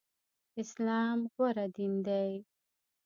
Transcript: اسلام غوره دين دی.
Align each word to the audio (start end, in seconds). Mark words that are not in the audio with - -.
اسلام 0.61 1.19
غوره 1.33 1.65
دين 1.75 1.93
دی. 2.07 2.29